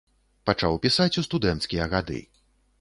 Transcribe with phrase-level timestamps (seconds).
[0.49, 2.19] Пачаў пісаць у студэнцкія гады.